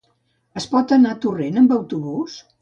Es 0.61 0.65
pot 0.71 0.93
anar 0.97 1.11
a 1.17 1.19
Torrent 1.27 1.61
amb 1.63 1.75
autobús? 1.77 2.41